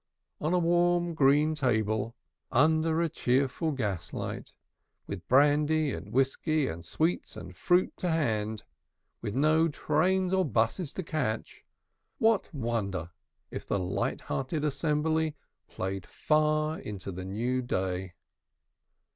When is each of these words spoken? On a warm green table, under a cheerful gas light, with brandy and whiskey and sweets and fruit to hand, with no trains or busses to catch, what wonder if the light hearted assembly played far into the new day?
On 0.39 0.51
a 0.51 0.57
warm 0.57 1.13
green 1.13 1.53
table, 1.53 2.15
under 2.51 3.03
a 3.03 3.07
cheerful 3.07 3.71
gas 3.71 4.13
light, 4.13 4.51
with 5.05 5.27
brandy 5.27 5.93
and 5.93 6.11
whiskey 6.11 6.67
and 6.67 6.83
sweets 6.83 7.37
and 7.37 7.55
fruit 7.55 7.95
to 7.97 8.09
hand, 8.09 8.63
with 9.21 9.35
no 9.35 9.67
trains 9.67 10.33
or 10.33 10.43
busses 10.43 10.91
to 10.95 11.03
catch, 11.03 11.63
what 12.17 12.51
wonder 12.51 13.11
if 13.51 13.67
the 13.67 13.77
light 13.77 14.21
hearted 14.21 14.65
assembly 14.65 15.35
played 15.67 16.07
far 16.07 16.79
into 16.79 17.11
the 17.11 17.23
new 17.25 17.61
day? 17.61 18.13